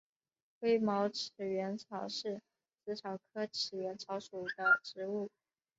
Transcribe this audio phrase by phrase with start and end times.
[0.61, 2.41] 灰毛齿缘草是
[2.83, 5.29] 紫草科齿缘草属的植物。